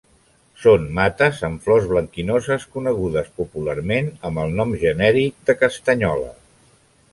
Són 0.61 0.85
mates 0.99 1.41
amb 1.49 1.61
flors 1.67 1.85
blanquinoses 1.91 2.65
conegudes 2.79 3.29
popularment 3.43 4.09
amb 4.31 4.43
el 4.47 4.57
nom 4.63 4.75
genèric 4.87 5.47
de 5.51 5.59
castanyola. 5.63 6.35